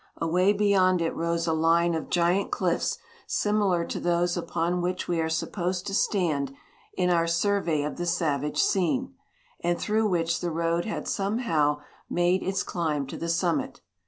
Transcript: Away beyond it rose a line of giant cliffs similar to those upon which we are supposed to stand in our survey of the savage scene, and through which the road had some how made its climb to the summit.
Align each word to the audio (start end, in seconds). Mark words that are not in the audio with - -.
Away 0.17 0.51
beyond 0.51 0.99
it 0.99 1.13
rose 1.13 1.45
a 1.45 1.53
line 1.53 1.93
of 1.93 2.09
giant 2.09 2.49
cliffs 2.49 2.97
similar 3.27 3.85
to 3.85 3.99
those 3.99 4.35
upon 4.35 4.81
which 4.81 5.07
we 5.07 5.21
are 5.21 5.29
supposed 5.29 5.85
to 5.85 5.93
stand 5.93 6.55
in 6.95 7.11
our 7.11 7.27
survey 7.27 7.83
of 7.83 7.97
the 7.97 8.07
savage 8.07 8.63
scene, 8.63 9.13
and 9.63 9.77
through 9.77 10.07
which 10.09 10.41
the 10.41 10.49
road 10.49 10.85
had 10.85 11.07
some 11.07 11.37
how 11.37 11.81
made 12.09 12.41
its 12.41 12.63
climb 12.63 13.05
to 13.05 13.15
the 13.17 13.29
summit. 13.29 13.81